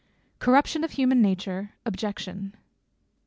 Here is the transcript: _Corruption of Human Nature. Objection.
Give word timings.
_Corruption 0.39 0.83
of 0.83 0.93
Human 0.93 1.21
Nature. 1.21 1.75
Objection. 1.85 2.55